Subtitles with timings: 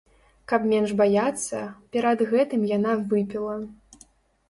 [0.51, 1.61] Каб менш баяцца,
[1.97, 3.63] перад гэтым яна выпіла.